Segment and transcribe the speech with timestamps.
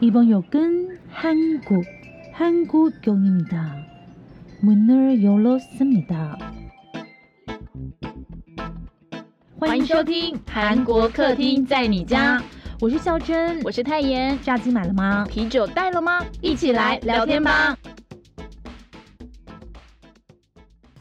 [0.00, 1.84] 이번 역은 한국,
[2.32, 3.76] 한국역입니다.
[4.60, 6.38] 문을 열었습니다.
[9.58, 12.42] 欢迎收听韩国客厅在你家，
[12.80, 14.38] 我是孝珍，我是泰妍。
[14.40, 15.26] 炸鸡买了吗？
[15.28, 16.24] 啤酒带了吗？
[16.40, 17.76] 一起来聊天吧。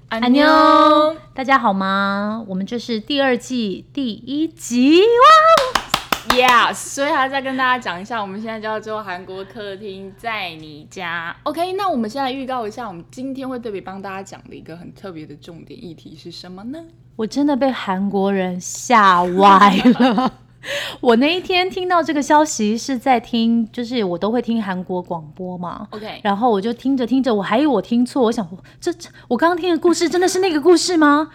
[0.10, 2.44] 安妞，大家好吗？
[2.48, 5.83] 我们这是第二季第一集哇！
[6.31, 11.37] Yes，所以还要再跟大家讲一下，我们现在叫做韩国客厅在你家。
[11.45, 16.79] OK，那我们先来预告一下，我们今天会特别帮大家讲的一个很特别的重点议题是什么呢？
[17.17, 20.33] 我真的被韩国人吓歪了。
[21.03, 25.87] 我那一天听到这个消息是在听，就是我都会听韩国广播嘛。
[25.91, 28.49] OK 然后我就听着听着，我还以为我听错，我想
[28.81, 31.29] 这这我刚刚听的故事真的是那个故事吗？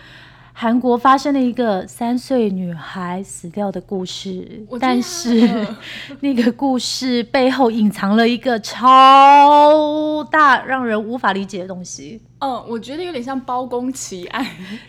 [0.62, 5.48] 韩国发生了一个三岁女孩死掉的故事，但是
[6.20, 12.22] 那个故事背后隐藏了一个超大让人无法理解的东西。
[12.40, 14.46] 嗯，我觉得有点像包公奇案。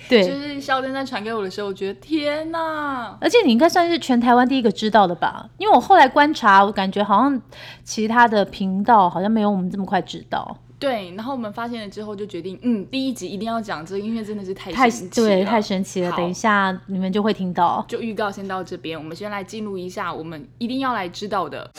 [0.08, 3.16] 对，就是肖珍在传给我的时候，我觉得天哪！
[3.20, 5.48] 而且你应该算是全台湾第一个知道的吧？
[5.58, 7.40] 因为我后来观察，我感觉好像
[7.84, 16.10] 其他的频道好像没有我们这么快知道，对，然后我们发现了之后，就决定，嗯，第一集一定要讲这个，因为真的是太太神奇了对太神奇了。
[16.16, 17.84] 等一下你们就会听到。
[17.86, 21.70] 就预告先到这边，我们先来进入一下我们一定要来知道的。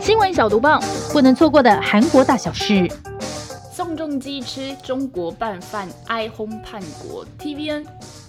[0.00, 0.82] 新闻小毒棒：
[1.12, 2.90] 不能错过的韩国大小事，
[3.70, 7.84] 宋仲基吃中国拌饭哀轰叛国，TVN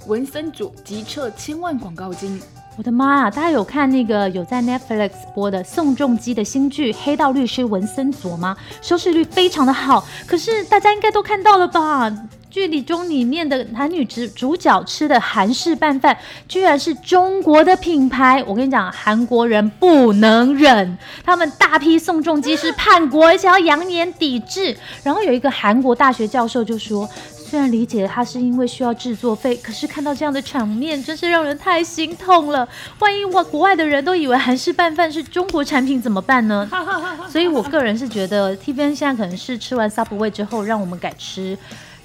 [0.08, 2.41] 文森佐急撤千万广告金。
[2.76, 3.30] 我的妈啊！
[3.30, 8.58] 大家有看那个有在 Netflix 播的宋仲基的新剧《黑道律师文森佐》吗？
[8.82, 12.12] 收视率非常的好，可是大家应该都看到了吧？
[12.50, 18.44] 剧里中里面的男女主主角吃的韩式拌饭，居然是中国的品牌。
[18.48, 24.76] 我跟你讲，韩国人不能忍，他们大批宋仲基是叛国，而且要扬言抵制。
[25.03, 27.08] 然后有一个韩国大学教授就说。
[27.53, 32.68] 虽然理解他是因为需要制作费，可是看到这样的场面，真是让人太心痛了。
[32.97, 36.68] 万一我国外的人都以为韩式拌饭是中国产品怎么办呢？
[37.30, 41.56] 所以我个人是觉得 T V N 现在可能是吃完 Subway 之后，让我们改吃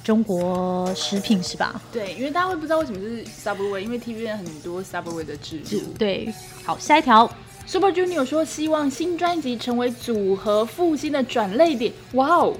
[0.05, 1.81] 中国食品是吧？
[1.91, 5.95] 对，因为大家会不知道为什么是 Subway，因为 TVN 很多 Subway 的制度。
[5.99, 6.31] 对，
[6.63, 7.27] 好，下一条。
[7.67, 11.91] Super Junior 说希望新专辑成为组合复兴的转泪点。
[12.13, 12.55] 哇哦！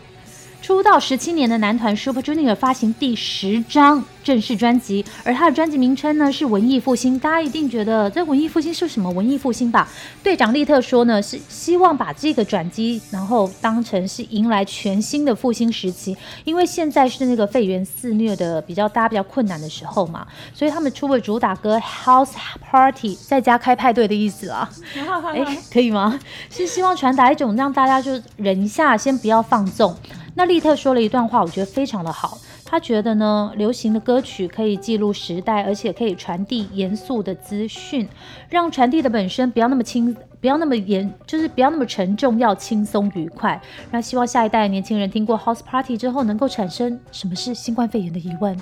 [0.61, 7.19] 出道十七年的男团 Super Junior 发行第十张正式专辑，而他的专辑名称呢是文艺复兴。
[7.19, 9.89] 大家一定觉得这文艺复兴是什么文艺复兴吧？
[10.23, 16.15] 队长利特说呢，是希望把这个转机，然后当成是迎来全新的复兴时期。
[16.45, 24.69] 因为现在是那个肺炎肆虐的比较大家比较困难的时候嘛，所以他们出了主打歌 House Party，在家开派对的意思啦。
[25.33, 26.21] 哎，可以吗？
[26.51, 29.97] 是希望传达一种让大家就忍一下，先不要放纵。
[30.39, 32.39] 那利特说了一段话，我觉得非常的好。
[32.65, 38.09] 他觉得呢，流行的歌曲可以记录时代，而且可以传递严肃的资讯，
[38.49, 43.61] 让传递的本身不要那么轻，不要那么严，就是不要那么沉重，要轻松愉快。
[43.91, 48.57] 那希望下一代年轻人听过 House Party 之后，能够产生什么是新冠肺炎的疑问。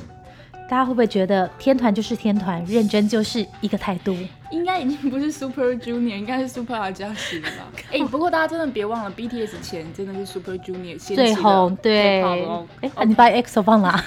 [0.68, 4.16] 大家会不会觉得天团就是天团，认真就是一个态度？
[4.50, 7.70] 应该已经不是 Super Junior，应该是 Super 阿加西了吧？
[7.92, 14.02] 哎、不过大家真的别忘了，BTS 前真的是 Super Junior 掀起最了红对啊你把 EXO 放哪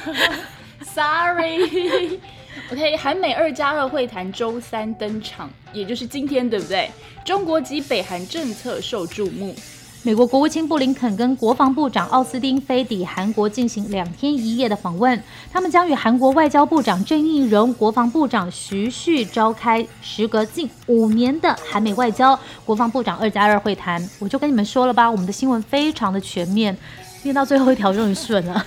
[0.81, 2.19] ？Sorry。
[2.71, 6.89] OK，韩美二加二会谈周三登场，也就是今天，对不对？
[7.23, 9.55] 中国及北韩政策受注目。
[10.01, 15.21] 美国国务卿布林肯跟国防部长奥斯汀飞抵韩国进行两天一夜的访问，
[15.51, 24.01] 他们将与韩国外交部长郑义溶、国防部长徐旭召开时隔近五年的韩美外交、国防部长二加二会谈。
[24.19, 26.75] 我就跟你们说了吧，我们的新闻非常的全面，
[27.23, 28.65] 念到最后一条终于顺了。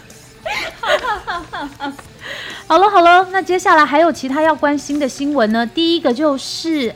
[2.67, 5.67] 好了好了，那接下来还有其他要关心的新闻呢？
[5.67, 6.95] 第一个就是，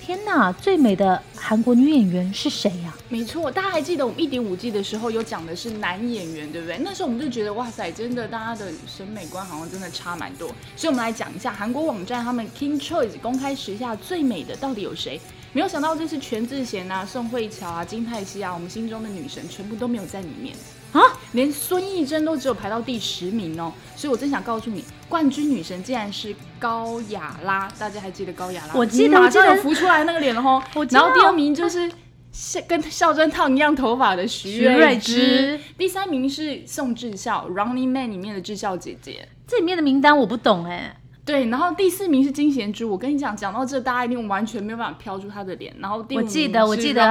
[0.00, 6.78] 天哪，最美的韩国女演员是谁呀、没错，大家还记得我们一点五季的时候有讲的是男演员，对不对？
[6.78, 10.48] 那时候我们就觉得哇塞，真的大家的审美观好像真的差蛮多。
[10.76, 15.20] 所以我们来讲一下韩国网站他们 King Choice 公开时下最美的到底有谁？
[15.52, 20.54] 没有想到这是全智贤啊、宋慧乔啊、金泰熙啊，我们心中的女神全部都没有在里面。
[20.92, 21.00] 啊？
[21.32, 28.74] 连孙艺珍都只有排到第十名哦，所以我真想告诉你，冠军女神竟然是高雅拉，大家还记得高雅拉？
[28.74, 30.62] 我记得马上我记得有浮出来那个脸了吼。
[30.74, 31.90] 我然后第二名就是
[32.32, 39.28] 像跟孝珍烫一样头发的徐徐瑞芝，第三名是宋智孝《Running Man》里面的智孝姐姐。
[39.46, 40.96] 这里面的名单我不懂哎、
[41.26, 42.88] 对，然后第四名是金贤珠。
[42.88, 45.74] 我跟你讲，讲到这，大家一定完全没有办法飘出他的脸。
[45.80, 47.02] 然后第五我名记得我是记得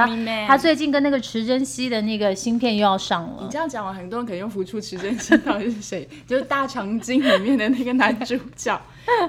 [0.48, 3.42] 他最近跟那个池珍熙的那个芯片又要上了。
[3.42, 6.08] 你这样讲完，很多人可能又浮出池珍熙到底是谁？
[6.26, 8.80] 就是《大长今》里面的那个男主角。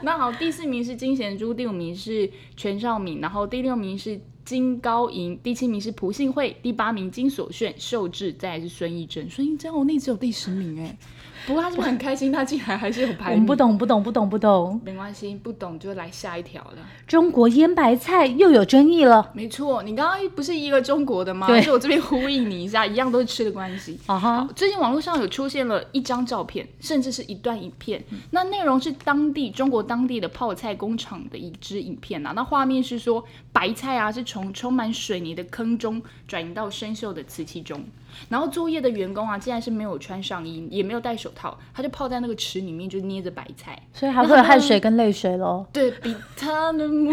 [0.04, 9.30] 那好，第四名是金贤珠，第五名是全少敏，然后第六名是金高银，第七名是朴信惠，第八名金所炫、秀智，再来是孙艺珍。
[9.30, 10.98] 孙艺珍哦，那只有第十名哎。
[11.47, 12.29] 不过他是不是很开心？
[12.29, 13.35] 他竟然还是有排名。
[13.35, 14.81] 我们不懂，不懂，不懂，不懂。
[14.83, 16.79] 没关系，不懂就来下一条了。
[17.07, 19.31] 中国腌白菜又有争议了。
[19.33, 21.47] 没错，你刚刚不是一个中国的吗？
[21.47, 23.97] 对所以我这边呼应你一下，一样都是吃的关系。
[24.07, 32.33] 啊哈好，最近网络上有出现了一张照片，甚至是一段影片，那内容是当地中国当地的泡菜工厂的一支影片啊。
[32.35, 33.23] 那画面是说
[33.53, 37.81] 白菜啊是从充满水泥的坑中转移到生锈的瓷器中，
[38.29, 43.81] 然后作业的员工啊竟然是没有穿上衣，也没有戴手套，他就泡在那个池里面就捏着白菜。
[43.93, 45.65] 所以还会有汗水跟泪水喽。
[45.71, 47.11] 对比他的母，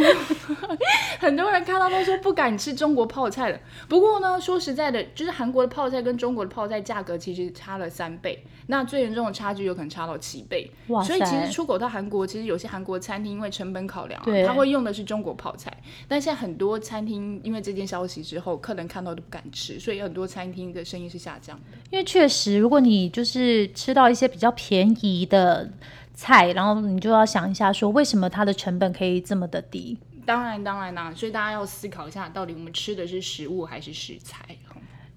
[1.21, 3.59] 很多人看到都说不敢吃中国泡菜了。
[3.89, 10.71] 不过呢，说实在的，就是韩国的泡菜跟中国的泡菜价格其实差了三倍，那最严重的差距有可能差到七倍。
[10.89, 15.73] 哇所以其实出口到韩国，其实有些韩国餐厅因为成本考量、啊，他会用的是中国泡菜。
[16.09, 21.63] 但现在很多餐厅因为这件消息之后，客人看到都不敢吃，所以很多餐厅的生意是下降的。
[21.91, 25.69] 因为确实，如果你就是吃到一些比较便宜的
[26.15, 29.99] 菜，然后你就要想一下，说为什么它的成本可以这么的低？
[30.25, 34.39] 当然，当然啦、所以大家要思考一下，到底我们吃的是食物还是食材。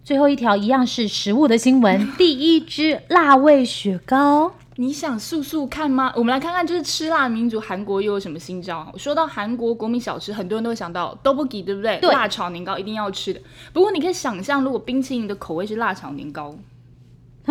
[0.04, 4.54] 最后一条一样是食物的新闻，第一支辣味雪糕。
[4.80, 6.14] 你想速速看吗？
[6.16, 8.94] 我们来看看，就是吃辣民族韩国又有什么新招？
[8.96, 11.98] 说到韩国国民小吃，很多人都会想到 tteokbokki，对不对？
[12.00, 13.42] 对辣炒年糕一定要吃的。
[13.74, 16.56] 不过你可以想象，如果冰淇淋的口味是辣炒年糕，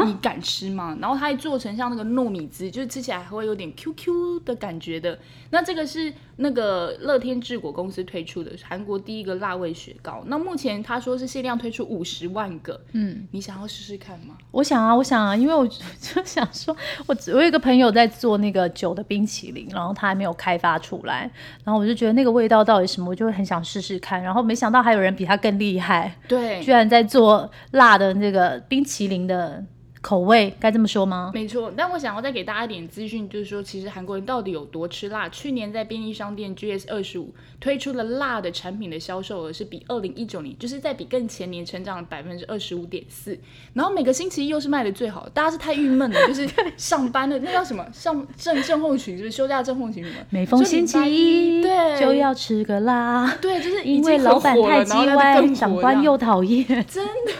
[0.05, 0.97] 你敢吃吗？
[1.01, 5.19] 然后它还做成像那个糯米汁，就是吃起来还会有点 QQ 的感觉的。
[5.51, 10.23] 那这个是那个乐天制果公司推出的韩国第一个辣味雪糕。
[10.27, 14.37] 那目前他说是限量推出五十万个，嗯，你想要试试看吗？
[14.51, 16.77] 我想啊，我想啊，因为我就就想说，
[17.07, 21.31] 我我有一个朋友在做那个酒的冰淇淋，然后他还没有开发出来，
[21.65, 24.23] 然后我就觉得那个味道到底什么，我就会很想试试看。
[24.23, 29.65] 然后没想到还有人比他更厉害，对，居然在做辣的那个冰淇淋的
[30.07, 31.33] 口味，该这么说吗？
[31.35, 35.29] 没错，但我想要再给大家一点资讯，就是说，其实韩国人到底有多吃辣？
[35.31, 43.37] 去年在便利商店 GS 二十五推出了辣的产品的销售额是比二零一九年，就是在比更前年成长了百分之二十五点四。
[43.73, 50.17] 然后每个星期一又是卖的最好，大家是太郁闷了， 就是上班的那叫什么上正症候群，就是休假症候群什么？
[50.31, 56.65] 每逢星期一对就要吃个辣，对，就是因为老板太很火了，然后叽歪，长官又讨厌。
[56.87, 57.33] 真的，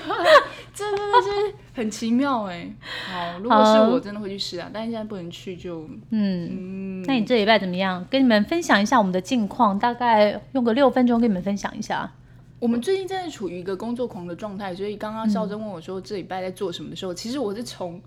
[0.75, 2.69] 真的是很奇妙哎。
[3.07, 8.05] 好，如果是我，真的会去试啊，但是现在不能去就，嗯，那你这礼拜怎么样？
[8.11, 12.11] 跟你们分享一下我们的近况，大概用个六分钟跟你们分享一下。
[12.59, 18.01] 我们最近真的处于一个工作狂的状态，所以刚刚孝珍问我说这礼拜在做什么的时候，其实我是从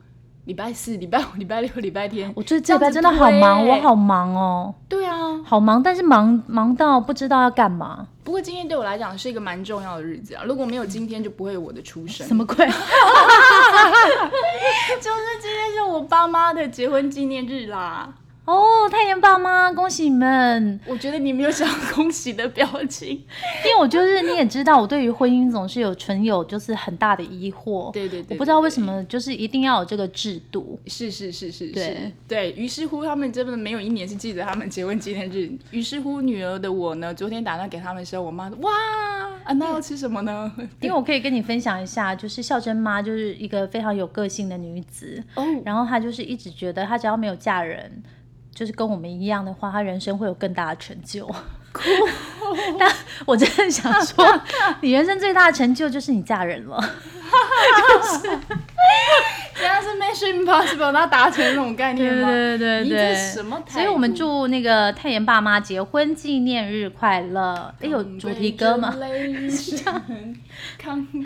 [0.46, 5.38] 礼拜四、礼拜五、礼拜六、礼拜天，我这这礼拜真的好忙，我好忙哦，对啊。
[5.46, 8.08] 好忙，但是忙忙到不知道要干嘛。
[8.24, 12.28] 不过今天对我来讲是一个蛮重要的日子啊，如果没有今天，就不会有我的出生。
[12.28, 12.58] 什么鬼？
[15.00, 18.12] 就是今天是我爸妈的结婚纪念日啦。
[18.50, 20.80] 哦，太妍爸妈，恭喜你们！
[20.88, 23.10] 我觉得你没有想要恭喜的表情。
[23.10, 27.92] 因为我就是你也知道，我对于婚姻总是有存有就是很大的疑惑。
[27.92, 30.80] 对对对我不知道为什么就是一定要有这个制度。
[30.88, 35.52] 是是是是对是，对于是乎，他们真的没有一年是记得他们结婚纪念日。
[35.70, 38.72] 于是乎，女儿的我呢，昨天打电话给他们的时候，我妈说：“哇，
[39.44, 40.52] 啊，那要吃什么呢？”
[40.82, 48.02] 因为我可以跟你分享一下，就是孝珍妈就是一个非常有个性的女子，哦，然后她就是一直觉得她只要没有嫁人，
[48.54, 51.30] 就是跟我们一样的话，他人生会有更大的成就。
[52.80, 52.92] 但
[53.26, 54.42] 我真的想说，
[54.82, 56.84] 你人生最大的成就就是你嫁人了。
[59.56, 62.28] 现在是 Mission Impossible，那达成那种概念吗？
[62.30, 63.72] 对对对对什么态度？
[63.74, 67.74] 所以我们祝那个太妍爸妈结婚纪念日快乐。
[67.82, 68.96] 哎，有主题歌吗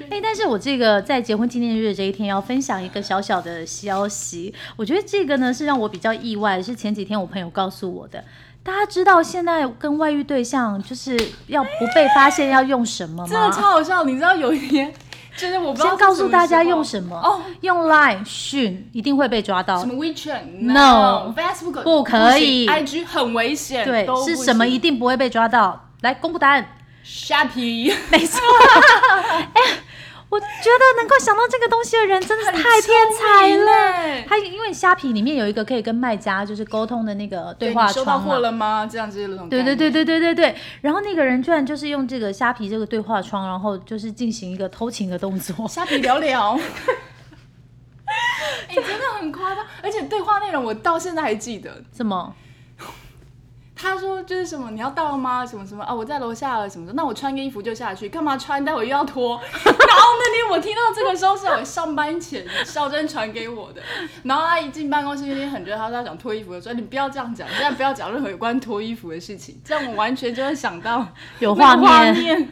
[0.09, 8.23] 哎，但是我这个在结婚纪念日这一天要分享一个小小的消息，我觉得这个呢是让我比较意外的，是前几天我朋友告诉我的。
[8.63, 11.17] 大家知道现在跟外遇对象就是
[11.47, 13.51] 要不被发现要用什么吗真的？
[13.51, 14.03] 超好笑。
[14.05, 14.93] 你知道有一天，
[15.35, 19.85] 就是我不知道先告诉大家用什么哦，用 Line 讯一定会被抓到什。
[19.85, 25.89] 么 WeChat No Facebook 不可以，IG 很危险，对是什么一定不会被抓到。
[26.01, 26.65] 来公布答案。
[27.05, 28.39] Shopee 没错，
[29.53, 29.61] 哎，
[30.33, 34.23] 我觉得能够想到这个东西的人真的是太天才了。
[34.27, 38.87] 他因为虾皮里面有一个可以跟卖家就是沟通的那个对话你收到货，了吗？
[38.91, 39.47] 这样子的那种。
[39.47, 39.91] 对对对。
[39.91, 40.55] 对对对对。
[40.81, 45.65] 然后那个人居然就是用这个虾皮这个对话窗，然后就是进行一个偷情的动作。
[45.69, 46.59] 虾皮聊聊。
[48.69, 51.81] 哎、真的很夸张，而且对话内容我到现在还记得。
[51.95, 52.35] 什么？
[53.75, 55.45] 他说就是什么你要到了吗？
[55.45, 55.93] 什么什么啊？
[55.93, 56.93] 我在楼下了什么的。
[56.93, 58.63] 那我穿个衣服就下去，干嘛穿？
[58.63, 59.35] 待会又要脱。
[59.65, 63.81] 然后那天我听到这个时候是我上班前肖珍传给我的。
[64.23, 71.07] 然后他一进办公室那天很热，他说他想脱衣服，我说你不要这样讲，现在不要讲任何有关脱衣服的事情，这样我完全就会想到
[71.39, 72.15] 有那个画面。
[72.15, 72.49] 面。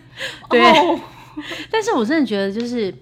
[0.50, 1.00] 对哦
[1.72, 2.94] 但是我真的觉得就是。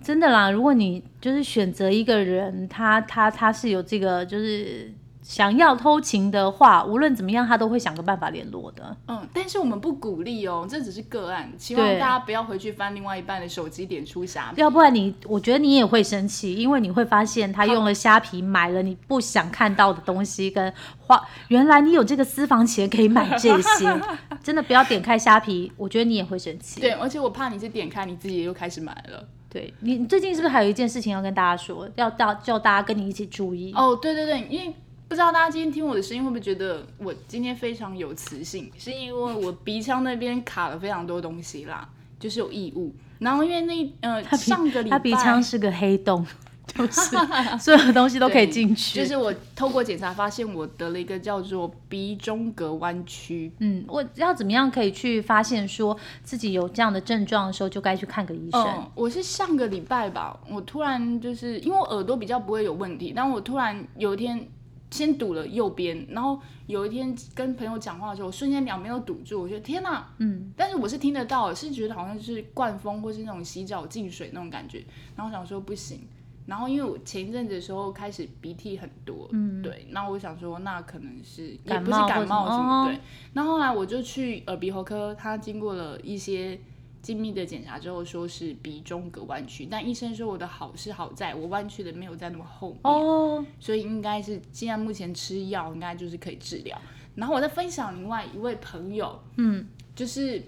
[0.00, 4.90] 真的啦，如果你就是选择一个人，他他他是有这个就是
[5.28, 8.96] 想要偷情的话，无论怎么样，他都会想个办法联络的。
[9.08, 14.58] 嗯，但是我们不鼓励哦，这只是个案，希望大家不要回去翻另外一半的手机点出虾皮。
[14.62, 24.00] 要不然你，我觉得你也会生气，因为你会发现他用了虾皮买了你不想看到的东西，跟花原来你有这个私房钱可以买这些，
[24.42, 26.80] 真的不要点开虾皮，我觉得你也会生气。
[26.80, 29.28] 对，而且我怕你是点开你自己又开始买了。
[29.50, 33.74] 对你，你最近是不是还有一件事情要跟大家说，要大叫大家跟你一起注意？
[33.76, 34.74] 哦，对对对，因为
[35.08, 41.88] 不知道大家今天听我的声音会不会觉得我今天非常有磁性，是因为我鼻腔那边卡了非常多东西啦，
[42.20, 42.94] 就是有异物。
[43.18, 46.24] 然后因为那呃上个礼拜他鼻腔是个黑洞，
[46.68, 47.16] 就是
[47.58, 49.00] 所有东西都可以进去。
[49.00, 53.50] 就是我透过检查发现我得了一个叫做鼻中隔弯曲。
[53.60, 58.62] 嗯，我要怎么样可以去发现说自己有这样的症状的时候，就该去看个医生。
[58.62, 64.46] 嗯，我是上个礼拜吧，我突然就是因为我耳朵比较不会有问题，但我突然有一天
[64.90, 76.00] 先堵了右边，然后有一天跟朋友讲话的时候，我瞬间两边都堵住，我觉得天哪，嗯，但是我是听得到，是觉得好像是灌风或是那种洗澡进水那种感觉，然后我想说不行。
[76.46, 82.98] 然后因为我前一阵子的时候开始鼻涕很多，嗯，对，然后我想说那可能是也感不是感冒或什么对。
[83.34, 86.58] 然后后来我就去耳鼻喉科，他经过了一些
[87.08, 96.78] 精密的检查之后，说是鼻中隔弯曲，但医生说我的好是好在我弯曲的没有在那么后面，哦，所以应该是现在目前吃药应该就是可以治疗。
[97.14, 100.42] 然后我再分享另外一位朋友，嗯，就是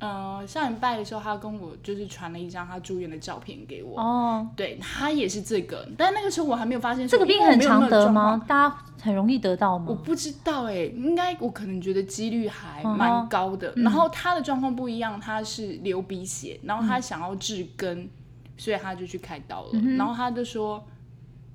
[0.00, 8.42] 呃上礼拜的时候，他跟我就是传了一张他住院的照片给我，哦，对他也是这个，但那个时候我还没有发现这个病很常得吗？？
[8.48, 9.86] 大家很容易得到吗？
[9.88, 13.72] 我不知道哎、应该我可能觉得几率还蛮高的。
[13.76, 18.08] 然后他的状况不一样，他是流鼻血，然后他想要治根，
[18.56, 19.70] 所以他就去开刀了。
[19.96, 20.82] 然后他就说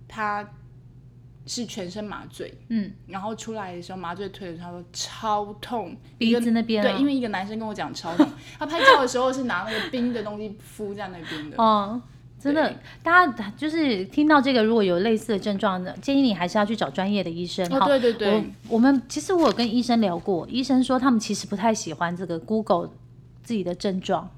[0.07, 0.47] 他
[1.45, 11.57] 是全身麻醉，嗯，然后出来的时候麻醉退了，他说超痛，鼻子那边啊对，因为一个男生跟我讲超痛，他拍照的时候是拿那个冰的东西敷在那边的。
[11.61, 12.01] 哦。
[12.37, 17.65] 真的，大家就是听到这个，如果有类似的症状的，建议你还是要去找专业的医生。
[17.73, 18.43] 哦，哈对对对，我
[18.75, 22.91] 我们其实我有跟医生聊过，医生说他们其实不太喜欢这个 Google
[23.41, 24.29] 自己的症状，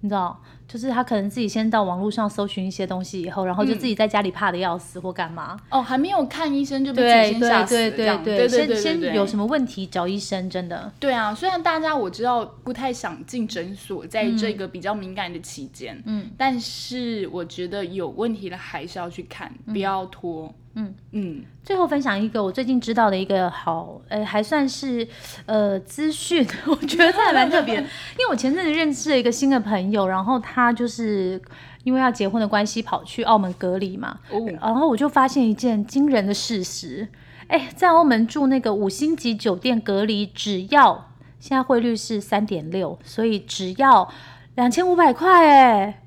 [0.00, 5.58] 你知道，就是他可能自己先到网络上搜寻一些东西以后，然后就嗯自己在家里怕的要死或干嘛。
[5.70, 9.26] 哦，还没有看医生就被对自己先吓死这样对对对对先先有？
[9.26, 10.92] 什么问题找医生，真的。
[11.00, 20.52] 对啊，虽然大家我知道不太想进诊所，在这个比较敏感的期间，嗯，但是我觉得有问题的还是要去看，不要拖。
[20.74, 25.06] 嗯嗯，最后分享一个我最近知道的一个好，呃，还算是
[25.44, 27.74] 呃资讯， 我觉得这还蛮特别。
[28.16, 31.40] 因为我前阵子认识了一个新的朋友，然后他就是
[31.84, 37.08] 因为要结婚的关系跑去澳门隔离嘛，哦，然后我就发现一件惊人的事实，
[37.46, 44.10] 哎，在澳门住那个五星级酒店隔离，只要现在汇率是三点六，所以只要
[44.56, 46.02] 两千五百块，哎，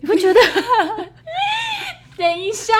[0.00, 0.40] 你不觉得？
[2.18, 2.74] 等一下，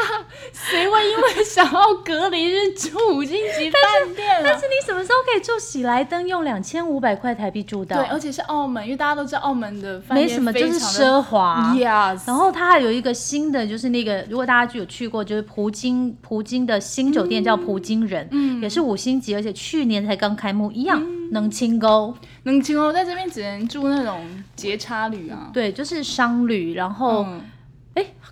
[0.52, 3.80] 谁会因为想要隔离日住五星级饭
[4.16, 4.42] 店啊？
[4.44, 7.94] 但是你什么时候可以住喜来登，用两千五百块台币住的？
[7.94, 11.72] 对，而且是澳门，因为大家都知道澳门的饭店没什么，就是奢华。
[11.76, 22.12] Yes，然后它还有一个新的，就是那个，如果大家有去过，就是葡京葡京的新酒店叫葡京人，嗯也是五星级，而且去年才刚开幕，一样能清沟。
[22.42, 24.20] 能请我在这边只能住那种
[24.56, 25.50] 节差旅啊。
[25.52, 27.24] 对，就是商旅，然后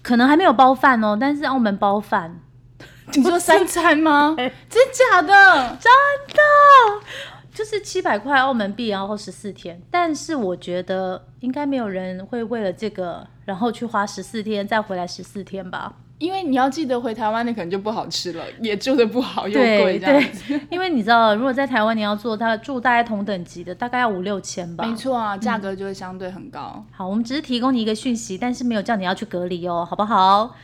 [0.06, 2.40] 可能还没有包饭哦，但是澳门包饭，
[3.12, 4.36] 你说三餐吗？
[4.38, 5.76] 哎真假的？
[5.80, 5.90] 真
[6.28, 7.06] 的？
[7.52, 9.82] 就是七百块澳门币，然后十四天。
[9.90, 15.92] 但是我觉得应该没有人会为了这个，然后去花十四天再回来十四天吧。
[16.18, 20.48] 因为你要记得回台湾，那可能就不好吃了，也住的不好又对贵这样子。
[20.48, 24.86] 对， 因为你知道，如果在台湾你要做，它住大概同等级的，大概要五六千吧。
[24.86, 26.84] 没错啊，价格就会相对很高。
[26.90, 30.54] 好，我们只是提供你一个讯息，但是没有叫你要去隔离哦，好不好？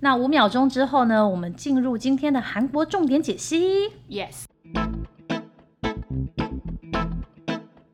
[0.00, 3.90] 那五秒钟之后呢，我们进入今天的韩国重点解析。
[4.10, 4.44] Yes。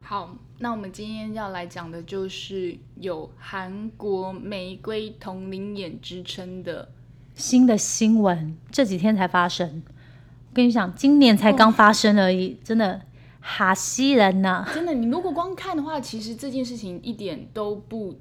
[0.03, 0.29] 好，
[0.63, 6.91] 那我们今天要来讲的就是有韩国玫瑰同龄眼之称的，
[7.35, 13.01] 新的新闻这几天才发生，我跟你讲，今年才刚发生而已，真的
[13.41, 18.19] 哈西人呐、真的，你如果光看的话，其实这件事情一点都不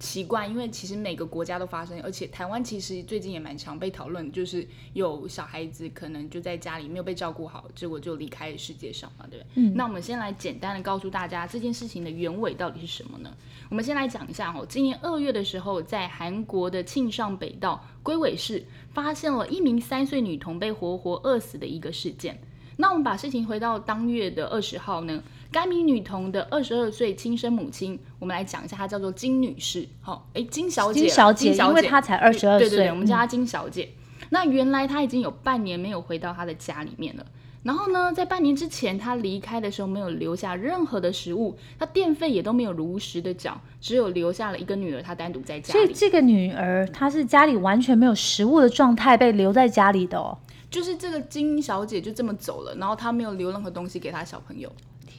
[0.00, 9.46] 奇怪，因为其实每个国家都发生，而且台湾其实最近也蛮常被讨论，就是有小孩子可能就在家里没有被照顾好，结果就离开了世界上嘛，对不对？
[9.54, 9.72] 嗯。
[9.74, 13.32] 那我们先来简单的告诉大家这件事情的原委到底是什么呢？
[13.70, 22.38] 我们先来讲一下哦，今年二月的时候，在韩国的庆尚北道龟尾市发现了一名三岁女童被活活饿死的一个事件。
[22.76, 25.22] 那我们把事情回到当月的二十号呢，
[25.54, 29.86] 该名女童的二十二岁亲生母亲，我们来讲一下，她叫做金女士。
[30.00, 33.90] 好、诶，金小姐，金小姐金小姐，因为她才二十二岁对对对，我们叫嗯她金小姐。
[34.30, 37.24] 那原来她已经有半年没有回到她的家里面了。
[37.62, 45.78] 然后呢，在半年之前，她离开的时候没有留下任何的食物，她电费也都没有如实的缴，只有留下了一个女儿，她单独在家里。
[45.78, 50.36] 所以这个女儿她是家里完全没有食物的状态被留在家里的哦。
[50.68, 54.68] 就是这个金小姐就这么走了，然后她没有留任何东西给她小朋友。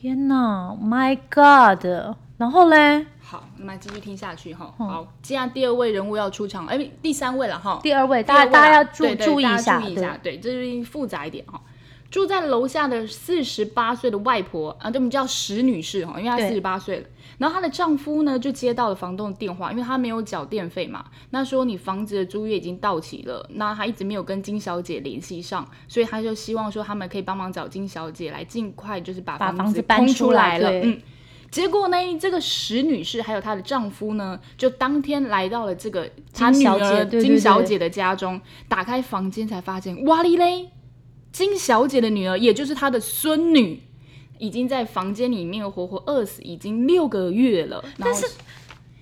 [0.02, 1.86] 天哪，My God！
[2.38, 4.74] 然后嘞，好，那么继续听下去哈。
[4.78, 7.80] 好，接下来第二位人物要出场，哎，第三位了哈。
[7.82, 11.62] 第二位，大家大家要注对对注意一下，对注意一下，对，这就是复杂一点哈。
[12.12, 17.08] 住在楼下的四十八岁的外婆啊，对我们叫石女士哈，因为她对四十八岁了。
[17.38, 30.58] 然后她的丈夫呢，就接到了房东的电话，因为她没有缴电费嘛，那说你房子的租约已经到期了，那她一直没有跟金小姐联系上，所以她就希望说他们可以帮忙找金小姐来尽快就是把把房子搬出出来。
[30.60, 31.00] 了，嗯。
[31.52, 36.86] 结果呢，这个石女士还有她的丈夫呢，就当天来到了这个她女金小姐。
[36.86, 40.72] 儿金小姐的家中，打开房间才发现，哇哩嘞，
[41.32, 43.82] 金小姐的女儿，也就是她的孙女，
[44.38, 47.84] 已经在房间里面活活饿死，已经六个月了。
[48.00, 48.26] 但是，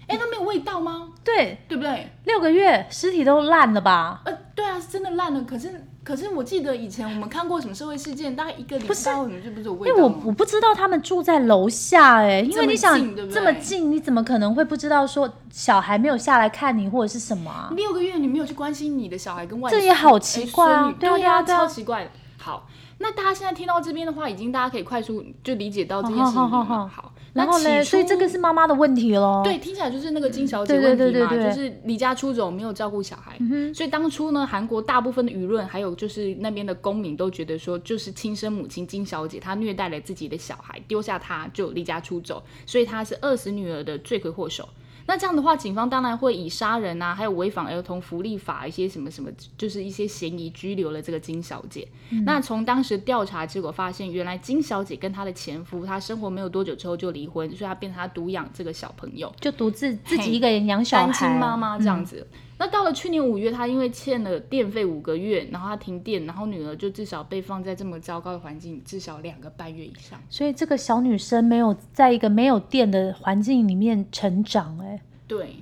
[0.07, 1.09] 哎，那没有味道吗？
[1.23, 2.09] 对，对不对？
[2.25, 4.21] 六个月尸体都烂了吧？
[4.25, 5.41] 呃，对啊，是真的烂了。
[5.43, 10.21] 可是，可是我记得以前我们看过什么社会事件，大概一个礼拜，为什么就不是有味道因为我？
[10.25, 17.71] 我不知道他们住在楼下哎、因为你想这么近，你怎么可能会不知道说小孩没有下来看你或者是什么啊？
[17.75, 22.11] 六个月你没有去关心你的小孩跟外这也好奇怪啊对啊对呀、对啊超奇怪的。
[22.37, 22.67] 好，
[22.99, 26.49] 那大家现在听到这边的话，已经大家可以快速就理解到这件事情了嘛。
[26.49, 29.41] 好好好好，然后嘞，那起初所以这个是妈妈的问题喽。
[29.43, 33.37] 对，听起来就是那个金小姐问题嘛，对对对就是离家出走，没有照顾小孩。
[33.73, 44.69] 所以当初呢，韩国大部分的舆论还有就是那边的公民都觉得说，就是亲生母亲金小姐她虐待了自己的小孩，丢下她就离家出走，所以她是饿死女儿的罪魁祸首。
[45.05, 51.87] 那这样的话，警方当然会以杀人啊，还有违反儿童福利法一些什么什么，就是一些嫌疑拘留了这个金小姐。
[52.25, 59.33] 那从当时调查结果发现，原来金小姐跟她的前夫，她生活没有多久之后就离婚，所以她变成她独养这个小朋友。
[59.41, 62.25] 就独自自己一个人养小孩，单亲妈妈这嗯样子。
[62.63, 70.17] 那到了去年五月，她因为欠了电费五个月，然后她停电，然后女儿就至少被放在这么糟糕的环境，至少两个半月以上。
[70.29, 75.57] 所以这个小女生没有在一个没有电的环境里面成长、哎，对。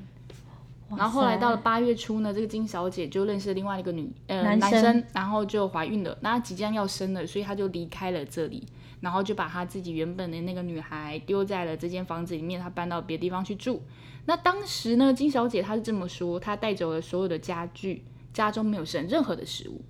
[0.95, 8.63] 然后后来到了八月初呢，这个金小姐就认识了另外一个女呃男生生，然后就怀孕了，那她即将要生了，所以她就离开了这里，
[9.01, 13.83] 然后就把他自己原本的那个女孩丢在了这间房子里面，他搬到别的地方去住。
[14.25, 19.81] 那当时呢，金小姐她是这么说，她带走了所有的家具，家中没有剩任何的食物。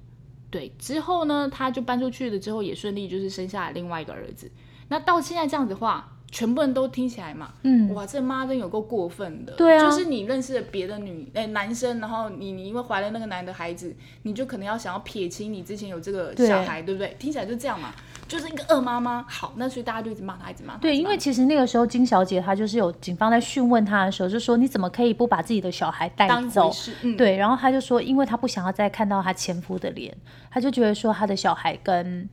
[0.50, 4.50] 对，之后呢，她就搬出去了，之后也顺利就是生下了另外一个儿子。
[4.88, 9.52] 那到现在这样子的话，全部人都听起来嘛，嗯，哇，这妈真有够过分的。
[9.54, 17.13] 对啊就是你认识了别的女哎、男生，然后你你因为怀了那个男的孩子，你就可能要想要撇清你之前有这个小孩，对不对？
[17.20, 17.94] 听起来就这样嘛，
[18.30, 19.26] 就是一个恶妈妈。
[19.28, 20.80] 好，那所以大家就一直骂她，一直骂她。
[20.80, 26.72] 对，因为其实那个时候金小姐她就是有警方在讯问她的时候，就说你怎么可以不把自己的小孩带走
[27.17, 30.15] 对，然后她就说，因为她不想要再看到她前夫的脸，
[30.50, 32.30] 她就觉得说她的小孩跟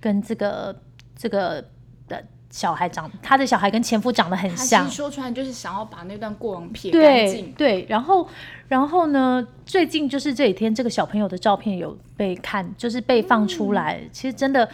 [0.00, 0.80] 跟这个
[1.16, 1.64] 这个
[2.06, 7.52] 的小孩长，他的小孩跟前夫长得很像实，说出来就是想要把那段过往撇干净。
[7.52, 8.28] 对，然后
[8.66, 14.68] 然后呢，最近就是这几天这个小朋友的照片有被看，就是被放出来，其实真的，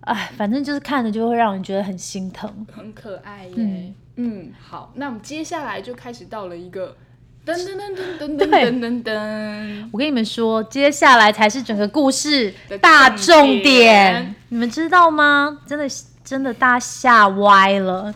[0.00, 2.66] 哎，反正就是看了就会让人觉得很心疼。
[2.70, 3.52] 很可爱耶。
[3.56, 6.96] 嗯嗯好，那我们接下来就开始到了一个
[7.44, 15.58] 噔噔噔噔噔噔噔噔，我跟你们说，接下来才是整个故事大重重点点，你们知道吗？
[15.66, 15.88] 真的
[16.24, 18.12] 真的大家吓歪了。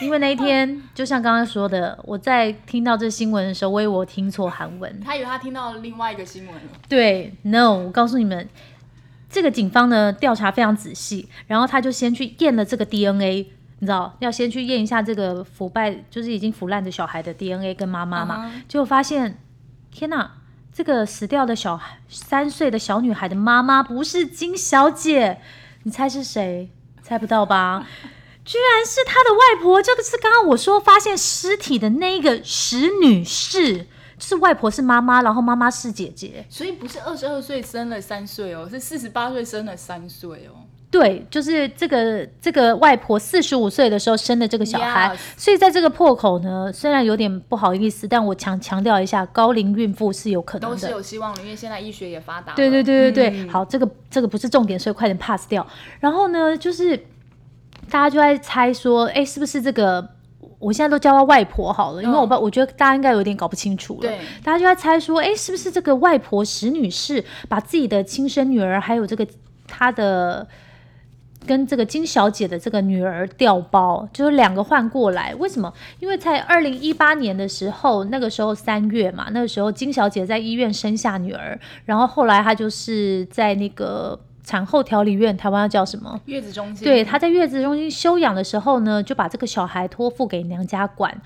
[0.00, 5.00] 因为那一天，就像刚刚说的，我在听到这新闻的时候，我以为我听错韩文。
[5.00, 6.62] 他以为他听到另外一个新闻了。
[6.88, 8.48] 对，no，我告诉你们，
[9.30, 19.38] 这个警方呢调查非常仔细，然后他就先去验了这个 DNA，你知道，要先去验一下这个腐败，就是已经腐烂的小孩的 DNA 跟妈妈嘛结果发现，
[19.92, 20.32] 天哪！
[20.72, 25.38] 这个死掉的小孩，三岁的小女孩的妈妈不是金小姐，
[25.84, 26.68] 你猜是谁？
[27.04, 27.86] 猜不到吧？
[28.46, 33.78] 居然是他的外婆，就是刚刚我说发现尸体的那一个石女士，
[34.18, 36.46] 就是外婆是妈妈，然后妈妈是姐姐。
[36.48, 40.64] 所以不是二十二岁生了三岁哦，是四十八岁生了三岁哦。
[40.94, 50.88] 对，就是这个这个外婆四十五岁的时候生的这个小孩 Yes 所以在这个破口呢，虽然有点不好意思，但我强强调一下，高龄孕妇是有可能都是。
[50.90, 52.54] 有希望的，因为现在医学也发达。
[52.54, 55.66] 对对对对对，嗯好，这个这个不是重点，所以快点 pass 掉。
[55.98, 56.96] 然后呢，就是
[57.90, 60.08] 大家就在猜说，哎，是不是这个？
[60.60, 64.00] 我现在都叫她外婆好了，因为我不，我觉得大家应该有点搞不清楚了。
[64.02, 69.26] 对大家就在猜说，哎，是不是这个外婆石女士把自己的亲生女儿，还有这个
[69.66, 70.46] 她的
[71.46, 75.34] 跟这个金小姐的这个女儿调包，就是两个换过来？
[75.36, 75.72] 为什么？
[76.00, 86.20] 因为在二零一八年的时候，那个时候三月嘛，那个时候金小姐在医院生下女儿，然后后来她就是在那个产后调理院，台湾要叫什么？
[86.26, 86.84] 月子中心。
[86.84, 91.20] 对，她在月子中心休养的时候呢，就把这个小孩托付给娘家管。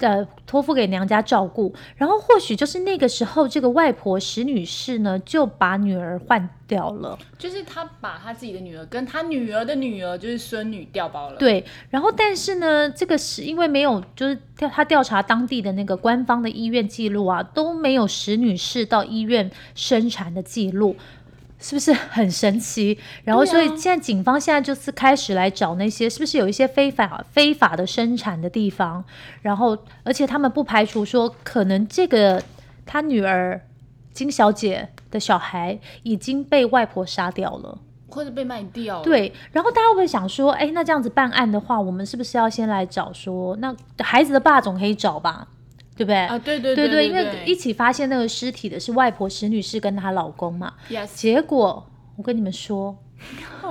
[0.00, 7.18] 呃，托付给娘家照顾，然后或许就是那个时候，这个外婆石女士呢，就把女儿换掉了。
[7.38, 11.36] 就是她把她自己的女儿跟她女儿的女儿，就是孙女调包了。
[11.36, 20.96] 对，然后但是呢，这个是因为没有，就是调他调查当地的那个官方的医院记录啊，都没有石女士到医院生产的记录。
[21.60, 22.98] 是不是很神奇？
[23.22, 29.04] 然后，所以现在警方现在就是开始来找那些是不是有一些非法非法的生产的地方，
[29.42, 32.42] 然后，而且他们不排除说，可能这个
[32.86, 33.60] 他女儿
[34.12, 37.78] 金小姐的小孩已经被外婆杀掉了。
[38.12, 39.04] 或者被卖掉了。
[39.04, 45.46] 对，然后大家会不会想说，哎，那这样子办案的话，我们是不是要先来找说，那孩子的爸总可以找吧，
[46.00, 46.16] 对不对？
[46.16, 50.72] 啊，对对对对因为一起发现那个尸体的是外婆石女士跟她老公嘛。
[50.88, 51.86] yes 结果
[52.16, 52.96] 我跟你们说，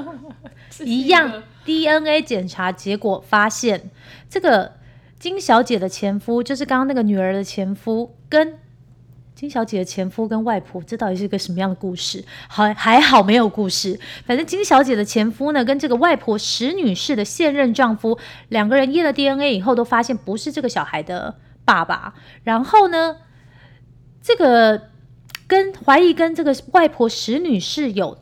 [0.86, 3.90] 一样 DNA 检查结果发现，
[4.30, 4.74] 这个
[5.18, 8.60] 金小姐的前夫，就是刚刚那个女儿的前夫，跟
[9.34, 12.24] 金小姐的前夫跟外婆，这到底是一个什么样的故事？
[12.48, 14.00] 还还好没有故事。
[14.24, 21.36] 反正金小姐的前夫呢，跟这个外婆石女士的现任丈夫，两个人验了 DNA 以后，都发现不是这个小孩的
[21.70, 22.16] 爸爸。
[22.44, 23.18] 然后呢，
[24.24, 24.90] 这个
[25.46, 28.18] 跟怀疑跟这个外婆史女士有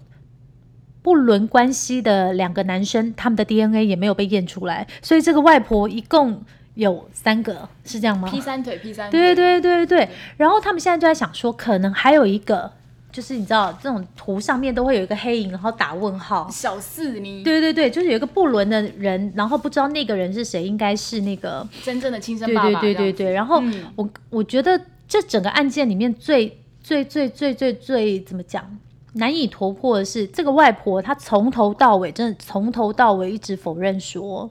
[1.01, 8.29] 不伦关系的两个男生，他们的 DNA 也没有被验出来，所以这个外婆一共有三个，是这样吗？
[8.29, 9.17] 劈三腿劈三腿。
[9.17, 10.09] 对对对对对。
[10.35, 12.73] 然后他们现在就在想说，可能还有一个，
[13.11, 16.47] 就是你知道这种图上面都会有一个黑影，然后打问号。
[16.51, 22.79] 小四你对对对，就是有一个不伦的人，然后不知道那个人是谁，应该是那个真正的亲生对爸爸。
[22.81, 23.33] 对对对对。
[23.33, 28.77] 然后嗯我我觉得这整个案件里面最最最最最最怎么讲
[29.13, 34.47] 难以突破的是，这个外婆她从头到尾真的从头到尾一直否认说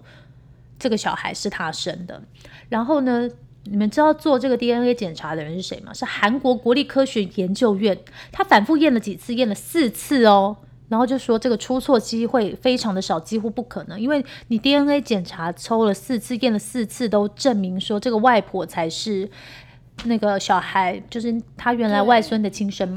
[0.78, 2.20] 这个小孩是她生的。
[2.68, 3.30] 然后呢，
[3.68, 5.92] 你们知道做这个 DNA 检查的人是谁吗？
[5.92, 7.98] 是韩国国立科学研究院，
[8.32, 10.56] 他反复验了几次，验了四次哦。
[10.88, 19.28] 然后就说这个出错机会非常的少，几乎不可能，因为你 DNA 检查抽了四次，验了四次，都证明说这个外婆才是
[20.04, 22.88] 那个小孩，就是他原来外孙的亲生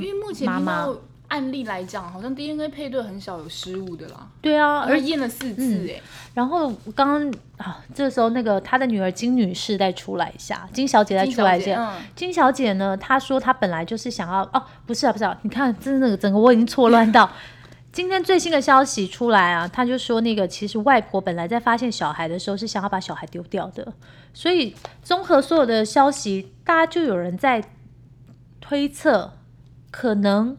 [0.45, 0.88] 妈妈。
[1.30, 6.02] 案例来讲，好像 DNA 配对很少有失误的啦，对啊，而而验了四次哎、
[6.34, 11.76] 然后刚刚啊，这时候那个他的女儿金女士再出来一下，金小姐再出来一下。
[11.76, 17.30] 小姐嗯金小姐呢，她说她本来就是想要哦，不是啊，不是啊，你看，真的整个我已经错乱到。
[17.92, 23.94] 今天最新的消息出来啊，她就说那个其实外婆本来在发现小孩的时候是想要把小孩丢掉的，
[24.34, 27.63] 所以综合所有的消息，大家就有人在
[28.62, 29.34] 推测，
[29.89, 30.56] 可能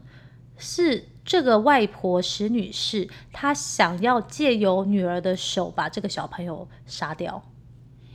[0.61, 7.43] 是这个外婆石女士，她想要借由女儿的手把这个小朋友杀掉。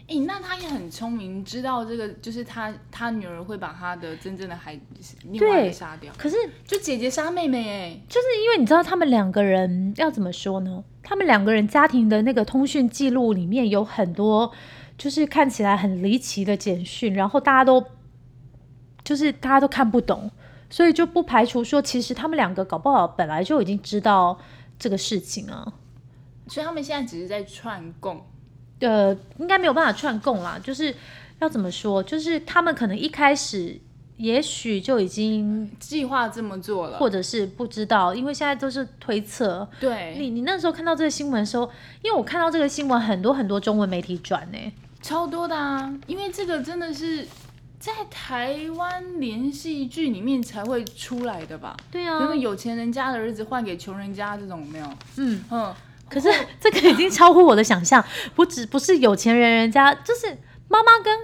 [0.08, 4.80] 哎、那她也很聪明，知道这个就是她她女儿会把她的真正的孩
[5.24, 10.84] 另外杀掉，可是就姐姐杀妹妹哎、就是因为你知道，他们两个人要怎么说呢？
[11.02, 14.52] 他们两个人家庭的那个通讯记录里面有很多，
[14.96, 17.84] 就是看起来很离奇的简讯，然后大家都
[19.04, 20.30] 就是大家都看不懂，
[20.76, 24.38] 所以就不排除说，其实他们两个搞不好本来就已经知道
[24.78, 25.66] 这个事情啊。
[26.50, 28.22] 所以他们现在只是在串供。
[28.82, 30.94] 呃，应该没有办法串供啦，就是
[31.40, 33.80] 要怎么说，就是他们可能一开始
[34.18, 39.66] 也许就已经计划这么做了，或者是不知道，因为现在都是推测。
[39.80, 41.64] 对，你你那时候看到这个新闻的时候，
[42.02, 47.26] 因为我看到这个新闻，很多很多中文媒体转呢，超多的啊，因为这个真的是
[47.86, 51.78] 在台湾连续剧里面才会出来的吧？
[51.92, 54.86] 对啊，因为有钱人家的儿子换给穷人家这种没有，
[55.18, 55.44] 嗯。
[55.52, 55.72] 嗯，
[56.10, 56.28] 可是
[56.60, 60.36] 这个已经超乎我的想象，不只不是有钱人人家，就是
[60.68, 61.16] 妈妈跟，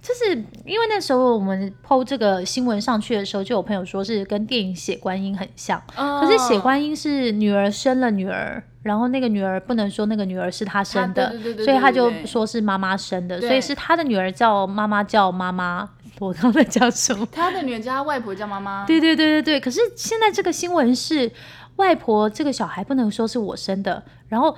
[0.00, 0.30] 就是
[0.64, 17.26] 因为那时候我们 PO 这个新闻上去的时候，就有朋友说是跟电影《血观音》很像，可是《血观音》是女儿生了女儿，然后那个女儿不能说那个女儿是她生的，所以他就说是妈妈生的，所以是他的女儿叫妈妈叫妈妈，我刚才叫什么？
[17.32, 21.32] 他的女儿叫他外婆叫妈妈，对对对对对，可是现在这个新闻是
[21.76, 24.56] 外婆这个小孩不能说是我生的，然后。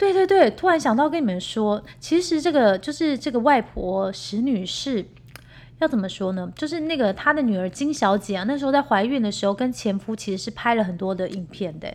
[0.00, 5.04] 对对对，突然想到跟你们说，其实这个就是这个外婆石女士，
[5.78, 6.50] 要怎么说呢？
[6.56, 11.94] 就是那个她的女儿金小姐啊，那时候在怀孕的时候，跟前夫其实是拍了很多的影片的，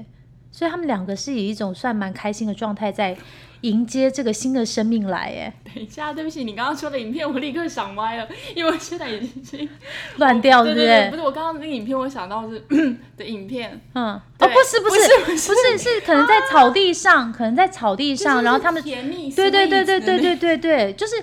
[0.55, 3.13] 所以他们两个是以一种算蛮开心的状态在
[3.59, 9.67] 迎接这个新的生命来，哎，等一下，对不起，你刚刚说的影片我立刻想歪了，因为我现在已经
[10.15, 10.87] 乱掉，对不对？
[10.87, 12.57] 对，不是我刚刚那个影片，我想到是
[13.17, 21.15] 的影片，嗯，哦，不是不是不是不是是可能在草地上，可能在草地上，然后他们甜蜜，对对对对对对对对，就是，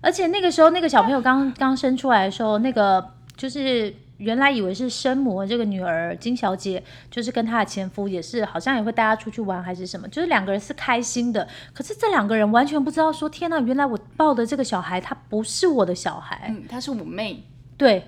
[0.00, 3.04] 而且那个时候那个小朋友刚刚生出来的时候，那个
[3.36, 17.42] 就是原来以为是生母的这个女儿金小姐，就是跟她的前夫也是好像也会带她出去玩还是什么，就是两个人是开心的，可是这两个人完全不知道说，天呐，原来我抱的这个小孩他不是我的小孩，嗯，她是我妹，
[17.76, 18.04] 对，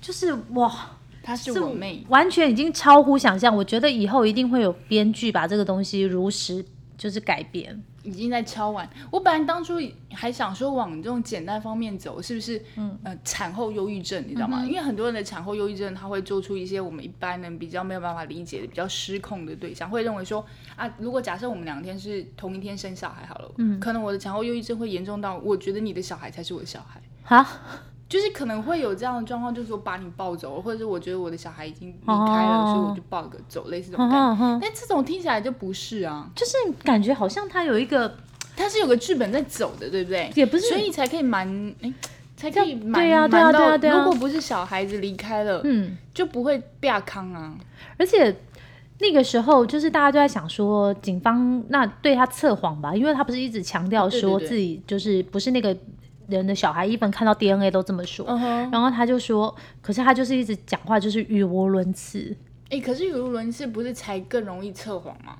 [0.00, 0.72] 就是哇。
[1.22, 3.54] 她是是我妹，完全已经超乎想象。
[3.54, 6.64] 我觉得以后一定会有编剧把这个东西如实
[7.00, 7.82] 就是改变。
[8.02, 8.88] 已经在敲完。
[9.10, 9.74] 我本来当初
[10.12, 12.62] 还想说往这种简单方面走，是不是？
[12.76, 14.64] 嗯，呃，产后忧郁症，你知道吗？
[14.64, 20.44] 因为很多人的产后忧郁症，他会做出一些我们一般人比较没有办法理解的、比较失控的对象，会认为说
[20.76, 27.00] 啊，如果假设我们两天是同一天生小孩好了，嗯，可能我的产后忧郁症会严重到我觉得你的小孩才是我的小孩。
[27.22, 27.46] 好，
[28.10, 34.58] 就是可能会有这样的状况，就是说把你抱走了，或者是我觉得我的小孩已经离开了，哦所以我就抱个走，类似这种感觉。
[34.60, 38.16] 但这种听起来就不是啊，就是感觉好像他有一个，
[38.56, 40.28] 他是有个剧本在走的，对不对？
[40.34, 41.46] 也不是所以才可以瞒，
[41.82, 41.94] 哎，
[42.36, 47.54] 才可以瞒对啊对啊对啊对啊如果不是小孩子离开了，嗯，就不会变康啊。
[47.96, 48.36] 而且
[48.98, 55.76] 那个时候就是大家都在想说，警方那对他测谎吧，因为他不是一直强调说自己就是不是那个
[56.30, 58.26] 人的小孩，一本看到 DNA 都这么说。
[58.70, 62.36] 然后他就说，可是他就是一直讲话就是语无伦次，
[62.70, 65.36] 哎，可是语无伦次不是才更容易测谎吗？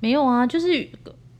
[0.00, 0.88] 没有啊，就是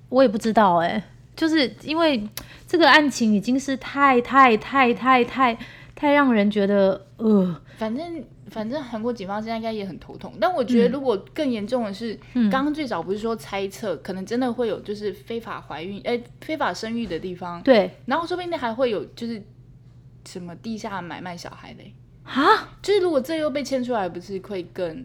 [0.08, 1.02] 我也不知道哎、
[1.34, 2.22] 就是因为
[2.66, 5.56] 这个案情已经是太太太太太
[5.94, 19.42] 太让人觉得呃，反正反正韩国警方现在应该也很头痛，但我觉得如果更严重的是，嗯刚刚最早不是说猜测，可能真的会有就是非法怀孕，哎，非法生育的地方，对然后说不定还会有就是
[20.26, 21.94] 什么地下买卖小孩嘞。
[22.24, 22.68] 啊。
[22.82, 25.04] 就是如果这又被牵出来，不是会更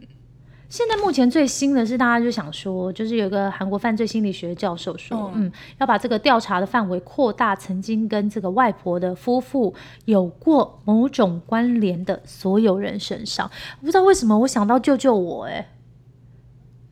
[0.67, 9.73] 现在目前最新的是，大家就想说，就是有一个韩国犯罪心理学教授说，嗯嗯要把这个调查的范围扩大，曾经跟这个外婆的夫妇
[10.06, 13.49] 有过某种关联的所有人身上。
[13.80, 15.69] 不知道为什么我想到救救我、哎，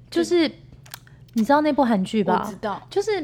[0.09, 0.49] 就是
[1.33, 2.55] 你知道那部韩剧我吧知？
[2.62, 3.19] 道，就是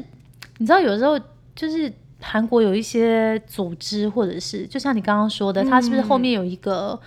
[0.58, 1.18] 你知道有时候
[1.54, 7.00] 就是韩国有一些组织，或者是就像你刚刚说的，他是不是后面有一个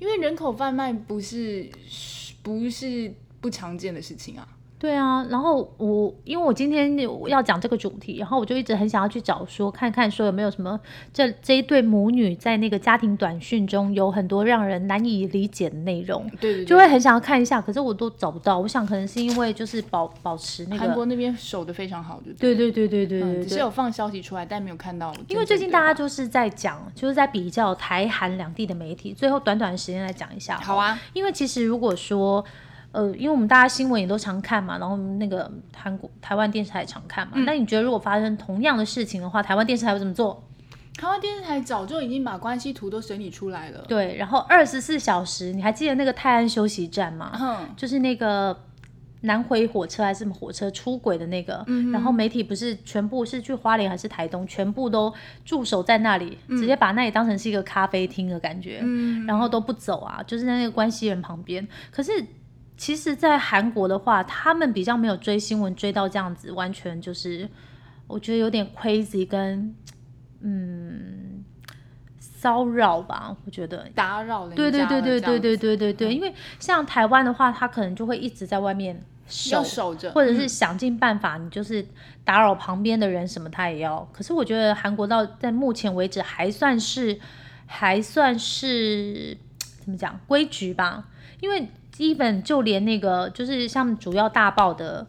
[0.00, 1.68] 因为人口贩卖不是
[2.42, 4.46] 不是不常见的事情啊。
[4.82, 10.76] 对啊，然后我因为我今天要讲这个主题，然后我就一直很想要去找说看看说有没有什么
[11.12, 18.58] 这这一对母女在那个家庭短讯中有很多让人难以理解的内容，对对对，就会很想要看一下，可是我都找不到。
[18.58, 23.44] 我想可能是因为就是保保持那个，韩国那边守的非常好，对对对对对对。
[23.44, 25.14] 只是有放消息出来，但没有看到。
[25.28, 29.12] 因为最近大家就是在讲，就是在比较台韩两地的媒体。
[29.12, 32.44] 最后短短的时间来讲一下，好啊，因为其实如果说，
[32.92, 37.32] 呃，因为我们大家新闻也都常看嘛，然后那个韩国台湾电视台常看嘛。
[37.36, 40.46] 嗯那你觉得如果发生同样的事情的话，台湾电视台会怎么做？
[40.98, 43.82] 台湾电视台早就已经把关系图都整理出来了。
[43.88, 47.32] 对，然后二十四小时，你还记得那个泰安休息站吗？
[47.40, 48.54] 嗯，就是那个
[49.22, 55.12] 南回火车还是什么火车出轨的那个，然后媒体不是全部是去花莲还是台东，全部都
[55.46, 58.84] 驻守在那里，直接把那里当成是一个咖啡厅的感觉，
[59.26, 61.66] 然后都不走啊，就是在那个关系人旁边。
[61.90, 62.12] 可是
[62.82, 67.48] 其实，在韩国的话，他们比较没有追新闻追到这样子，完全就是
[68.08, 69.72] 我觉得有点 crazy 跟
[70.40, 71.44] 嗯
[72.18, 73.88] 骚扰吧，我觉得。
[73.94, 81.86] 打扰人对对家对对对对对对对，因为像台湾的话，他可能就会一直在外面守着，或者是想尽办法，你就是
[82.24, 84.04] 打扰旁边的人什么，他也要。
[84.12, 87.16] 可是我觉得韩国到在目前为止还算是
[87.64, 89.38] 还算是
[89.78, 95.06] 怎么讲规矩吧，因为基本就连那个就是像主要大报的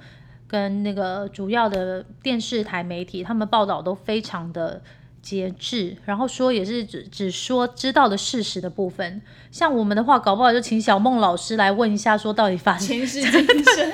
[0.47, 4.81] 跟那个主要的电视台媒体，他们报道都非常的。
[5.23, 9.21] 节制，然后说也是只只说知道的事实的部分。
[9.51, 13.31] 像我们的话，搞不好就请小孟老师来问一下，说到底发生前世今
[13.63, 13.93] 生。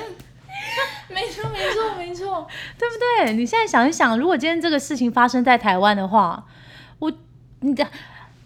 [1.08, 2.48] 没错，没错，没错。
[2.76, 3.32] 对不对？
[3.34, 6.44] 你现在想一想，如果今天这个事情发生在台湾的话，
[6.98, 7.12] 我
[7.60, 7.86] 你的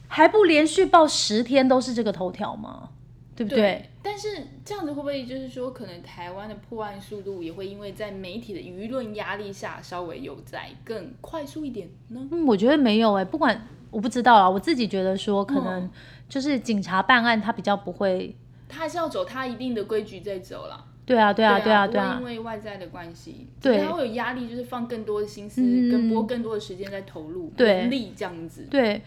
[0.07, 2.91] 还不连续报十天都是这个头条吗？
[3.37, 3.85] 对不对？
[4.03, 4.29] 但是
[4.64, 12.29] 这样子会不会就是说，可能台湾的破案速度也会因为在媒体的舆论压力下，稍微有在更快速一点呢？
[12.31, 15.90] 嗯，我觉得没有哎、不管我不知道啊，我自己觉得说，可能嗯
[16.29, 18.35] 就是警察办案，他比较不会。
[18.68, 20.85] 他还是要走他一定的规矩在走啦。
[21.07, 28.66] 对啊，对啊，对啊，不对啊会因，为外在的关系，对他会有压力，就是放更多的心思，嗯跟拨更多的时间在投入，对人力这样子。
[28.70, 29.03] 对。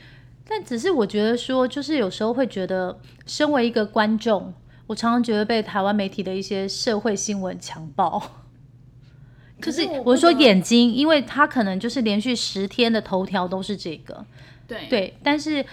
[0.49, 4.53] 但只是我觉得说，就是有时候会觉得，身为一个观众，
[4.87, 8.21] 我常常觉得被台湾媒体的一些社会新闻强暴。
[9.61, 14.25] 就是可是我说眼睛，因为他可能就是连续十天的头条都是这个，
[14.67, 15.17] 对对。
[15.23, 15.65] 但是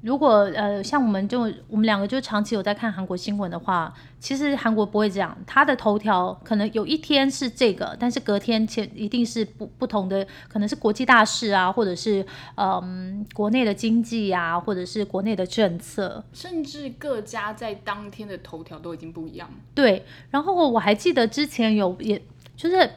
[0.00, 19.50] 如果呃像我们就我们两个就长期有在看韩国新闻的话，其实韩国不会这样，它的头条可能有一天是这个，但是隔天前一定是不不同的，可能是国际大事啊，或者是嗯国内的经济啊，或者是国内的政策，甚至各家在当天的头条都已经不一样。
[19.74, 20.04] 对。
[20.30, 22.22] 然后我还记得之前有也
[22.56, 22.88] 就是。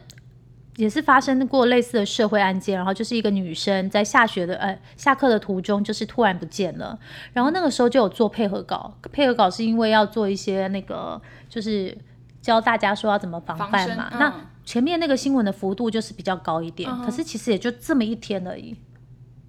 [0.77, 6.97] 也是发生过类似的社会案件，然后就是一个女生在下学的呃下课的途中，就是突然不见了。
[7.33, 11.95] 然后那个时候就有做配合稿，配合稿是因为要做一些那个就是
[12.41, 14.09] 教大家说要怎么防范嘛。
[14.13, 18.75] 嗯那前面那个新闻的幅度就是比较高一点，嗯可是其实也就这么一天而已，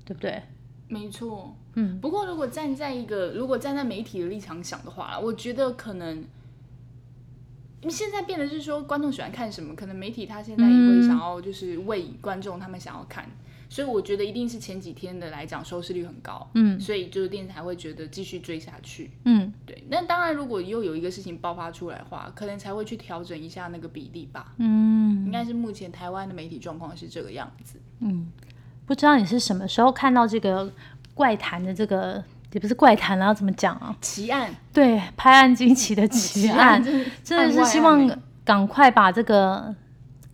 [0.05, 0.43] 对不对？
[0.89, 6.25] 没错，嗯，不过如果站在一个如果站在媒体的立场想的话，我觉得可能。
[7.91, 13.29] 现在变得是说，观众喜欢看什么，可能媒体他现在也会想要就是为观众他们想要看，
[13.69, 19.83] 所以我觉得一定是前几天的来讲收视率很高，嗯所以就是电视台会觉得继续追下去，嗯对。
[19.89, 24.55] 那当然，如果又有一个事情爆发出来的话，可能才会去调整一下那个比例吧。
[24.59, 27.81] 嗯应该是目前台湾的媒体状况是这个样子。
[28.01, 28.31] 嗯，
[28.87, 30.71] 不知道你是什么时候看到这个
[31.15, 33.97] 怪谈的这个，也不是怪谈了，要怎么讲啊？
[34.01, 39.75] 奇案，对，拍案惊奇的奇案，真的真的是希望赶快把这个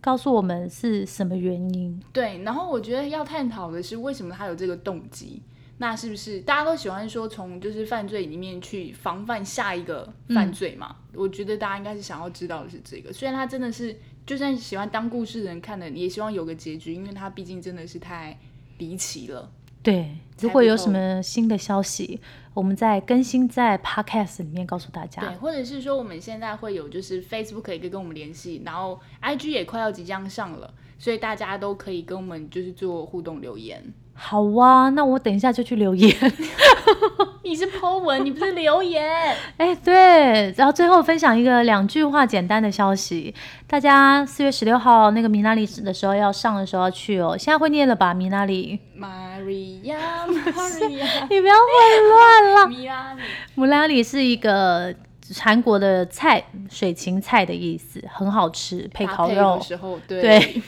[0.01, 2.01] 告诉我们是什么原因。
[2.13, 5.41] 对，然后我觉得要探讨的是为什么他有这个动机。
[5.81, 10.93] 那是不是大家都喜欢说从就是犯罪里面去防范下一个犯罪嘛？
[11.13, 13.13] 我觉得大家应该是想要知道的是这个。
[13.13, 18.37] 虽然他真的是，就算喜欢当故事人看的，也希望有个结局，因为他毕竟真的是太
[18.77, 19.49] 离奇了。
[19.81, 22.19] 对，如果有什透么新的消息，
[22.53, 25.35] 我们再更新在 Podcast 里面告诉大家对，家。
[25.37, 33.81] 或者是说我们现在会有就是 Facebook 可以跟我们联系，然后 IG 也快要即将上了，所以大家都可以跟我们就是做互动留言。
[34.21, 36.13] 好啊，那我等一下就去留言。
[37.43, 39.01] 你是 po 文，你不是留言。
[39.57, 43.33] 哎，对，然后最后分享一个两句话简单的消息，
[43.65, 47.35] 大家四月十六号那个米娜里的时候要上的时候要去哦。
[47.37, 49.79] 现在会念了吧，米娜里？Maria
[50.27, 52.67] Maria 你不要混乱了。
[52.67, 53.21] 米拉里，
[53.55, 54.93] 姆拉里是一个
[55.39, 59.61] 韩国的菜，水芹菜的意思，很好吃，配烤肉的。
[59.63, 60.61] 时候，对，对，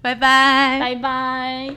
[0.00, 0.78] 拜拜。
[0.80, 1.74] 拜拜。